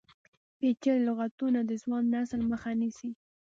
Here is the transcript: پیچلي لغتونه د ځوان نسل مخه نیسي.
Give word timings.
پیچلي 0.57 1.01
لغتونه 1.07 1.59
د 1.65 1.71
ځوان 1.83 2.03
نسل 2.13 2.41
مخه 2.51 2.71
نیسي. 2.79 3.09